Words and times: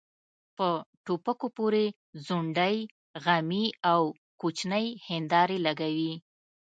په 0.57 0.67
ټوپکو 1.05 1.47
پورې 1.57 1.85
ځونډۍ 2.25 2.77
غمي 3.23 3.65
او 3.91 4.01
کوچنۍ 4.41 4.87
هيندارې 5.09 5.57
لګوي. 5.67 6.13